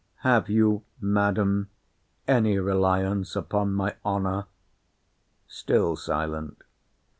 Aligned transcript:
Have 0.21 0.49
you, 0.49 0.83
Madam, 0.99 1.69
any 2.27 2.57
reliance 2.57 3.35
upon 3.35 3.73
my 3.73 3.95
honour? 4.03 4.47
Still 5.47 5.95
silent. 5.95 6.63